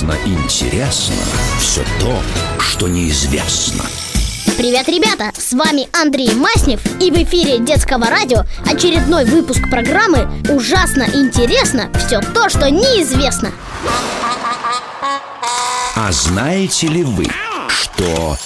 Ужасно 0.00 0.16
интересно 0.24 1.14
все 1.58 1.84
то, 2.00 2.22
что 2.58 2.88
неизвестно. 2.88 3.84
Привет, 4.56 4.88
ребята! 4.88 5.30
С 5.38 5.52
вами 5.52 5.88
Андрей 5.92 6.32
Маснев 6.32 6.80
и 7.02 7.10
в 7.10 7.16
эфире 7.16 7.58
детского 7.58 8.06
радио 8.06 8.44
очередной 8.64 9.26
выпуск 9.26 9.60
программы 9.68 10.26
«Ужасно 10.48 11.02
интересно 11.12 11.92
все 11.98 12.20
то, 12.20 12.48
что 12.48 12.70
неизвестно». 12.70 13.52
А 15.96 16.10
знаете 16.12 16.86
ли 16.86 17.02
вы, 17.02 17.26
что... 17.68 18.38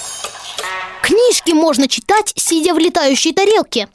Книжки 1.03 1.53
можно 1.53 1.87
читать, 1.87 2.33
сидя 2.35 2.73
в 2.73 2.79
летающей 2.79 3.33
тарелке. 3.33 3.87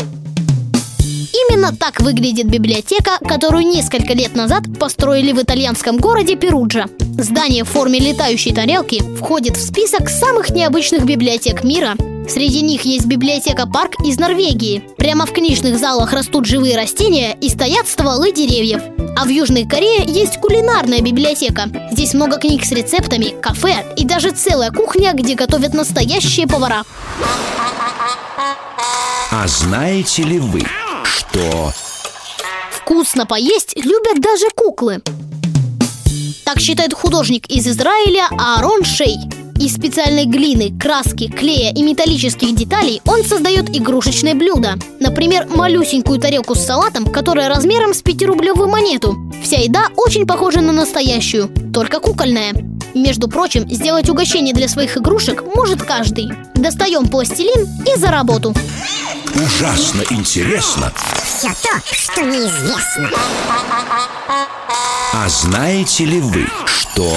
Именно 1.61 1.77
так 1.77 2.01
выглядит 2.01 2.47
библиотека, 2.47 3.19
которую 3.19 3.67
несколько 3.67 4.15
лет 4.15 4.35
назад 4.35 4.63
построили 4.79 5.33
в 5.33 5.43
итальянском 5.43 5.99
городе 5.99 6.35
Перуджа. 6.35 6.87
Здание 7.19 7.65
в 7.65 7.69
форме 7.69 7.99
летающей 7.99 8.55
тарелки 8.55 9.03
входит 9.19 9.59
в 9.59 9.61
список 9.63 10.09
самых 10.09 10.49
необычных 10.49 11.05
библиотек 11.05 11.63
мира. 11.63 11.97
Среди 12.27 12.63
них 12.63 12.87
есть 12.87 13.05
библиотека-парк 13.05 13.97
из 14.07 14.19
Норвегии. 14.19 14.85
Прямо 14.97 15.27
в 15.27 15.33
книжных 15.33 15.79
залах 15.79 16.15
растут 16.15 16.47
живые 16.47 16.79
растения 16.79 17.37
и 17.39 17.51
стоят 17.51 17.89
стволы 17.89 18.33
деревьев. 18.33 18.81
А 19.19 19.27
в 19.27 19.29
Южной 19.29 19.67
Корее 19.69 20.07
есть 20.07 20.41
кулинарная 20.41 21.03
библиотека. 21.03 21.69
Здесь 21.93 22.15
много 22.15 22.39
книг 22.39 22.65
с 22.65 22.73
рецептами, 22.73 23.39
кафе 23.39 23.85
и 23.99 24.07
даже 24.07 24.31
целая 24.31 24.71
кухня, 24.71 25.13
где 25.13 25.35
готовят 25.35 25.75
настоящие 25.75 26.47
повара. 26.47 26.85
А 29.31 29.47
знаете 29.47 30.23
ли 30.23 30.39
вы, 30.39 30.63
что... 31.05 31.73
Вкусно 32.71 33.27
поесть 33.27 33.77
любят 33.77 34.21
даже 34.21 34.47
куклы. 34.55 35.01
Так 36.45 36.59
считает 36.59 36.93
художник 36.93 37.47
из 37.47 37.67
Израиля 37.69 38.29
Аарон 38.33 38.85
Шей. 38.85 39.17
Из 39.61 39.75
специальной 39.75 40.25
глины, 40.25 40.77
краски, 40.79 41.31
клея 41.31 41.73
и 41.73 41.83
металлических 41.83 42.55
деталей 42.55 43.03
он 43.07 43.25
создает 43.25 43.69
игрушечное 43.77 44.35
блюдо. 44.35 44.77
Например, 45.01 45.47
малюсенькую 45.55 46.19
тарелку 46.19 46.55
с 46.55 46.65
салатом, 46.65 47.05
которая 47.05 47.49
размером 47.49 47.93
с 47.93 48.01
пятирублевую 48.01 48.69
монету. 48.69 49.17
Вся 49.43 49.59
еда 49.59 49.89
очень 49.97 50.27
похожа 50.27 50.61
на 50.61 50.73
настоящую, 50.73 51.51
только 51.75 52.01
кукольная. 52.01 52.55
Между 52.95 53.29
прочим, 53.29 53.69
сделать 53.71 54.09
угощение 54.09 54.55
для 54.55 54.69
своих 54.69 54.97
игрушек 54.97 55.43
может 55.55 55.83
каждый. 55.83 56.33
Достаем 56.55 57.09
пластилин 57.09 57.69
и 57.87 57.99
за 57.99 58.09
работу. 58.09 58.55
Ужасно 59.35 60.03
интересно. 60.11 60.93
Все 61.25 61.49
то, 61.49 61.81
что 61.93 62.23
неизвестно. 62.23 63.11
А 65.13 65.29
знаете 65.29 66.05
ли 66.05 66.21
вы, 66.21 66.47
что... 66.67 67.13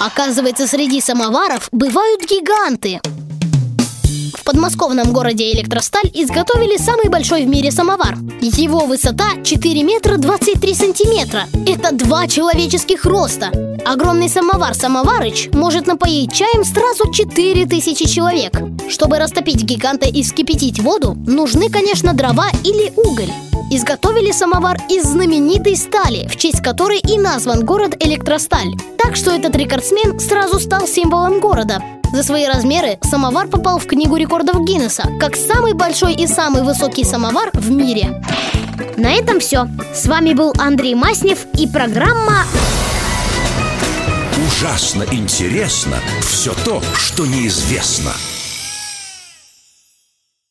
Оказывается, 0.00 0.66
среди 0.66 1.00
самоваров 1.00 1.68
бывают 1.70 2.22
гиганты. 2.22 3.00
В 4.42 4.44
подмосковном 4.44 5.12
городе 5.12 5.52
Электросталь 5.52 6.10
изготовили 6.12 6.76
самый 6.76 7.08
большой 7.08 7.44
в 7.44 7.48
мире 7.48 7.70
самовар. 7.70 8.16
Его 8.40 8.86
высота 8.86 9.40
4 9.44 9.82
метра 9.84 10.16
23 10.16 10.74
сантиметра. 10.74 11.44
Это 11.64 11.94
два 11.94 12.26
человеческих 12.26 13.04
роста. 13.04 13.52
Огромный 13.86 14.28
самовар 14.28 14.74
«Самоварыч» 14.74 15.50
может 15.52 15.86
напоить 15.86 16.32
чаем 16.32 16.64
сразу 16.64 17.12
4000 17.12 18.04
человек. 18.04 18.52
Чтобы 18.90 19.20
растопить 19.20 19.62
гиганта 19.62 20.08
и 20.08 20.24
вскипятить 20.24 20.80
воду, 20.80 21.16
нужны, 21.24 21.70
конечно, 21.70 22.12
дрова 22.12 22.48
или 22.64 22.92
уголь. 22.96 23.32
Изготовили 23.70 24.32
самовар 24.32 24.76
из 24.90 25.04
знаменитой 25.04 25.76
стали, 25.76 26.26
в 26.26 26.36
честь 26.36 26.64
которой 26.64 26.98
и 26.98 27.16
назван 27.16 27.64
город 27.64 27.94
Электросталь. 28.00 28.72
Так 28.98 29.14
что 29.14 29.30
этот 29.30 29.54
рекордсмен 29.54 30.18
сразу 30.18 30.58
стал 30.58 30.88
символом 30.88 31.38
города. 31.38 31.80
За 32.12 32.22
свои 32.22 32.46
размеры 32.46 32.98
самовар 33.02 33.48
попал 33.48 33.78
в 33.78 33.86
книгу 33.86 34.16
рекордов 34.16 34.64
Гиннесса 34.64 35.04
как 35.18 35.34
самый 35.34 35.72
большой 35.72 36.14
и 36.14 36.26
самый 36.26 36.62
высокий 36.62 37.04
самовар 37.04 37.50
в 37.54 37.70
мире. 37.70 38.22
На 38.96 39.12
этом 39.12 39.40
все. 39.40 39.66
С 39.94 40.06
вами 40.06 40.34
был 40.34 40.52
Андрей 40.58 40.94
Маснев 40.94 41.46
и 41.58 41.66
программа 41.66 42.44
Ужасно 44.46 45.04
интересно 45.10 45.96
все 46.20 46.54
то, 46.64 46.82
что 46.94 47.26
неизвестно. 47.26 48.12